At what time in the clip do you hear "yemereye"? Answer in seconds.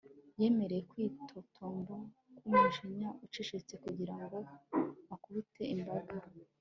0.39-0.81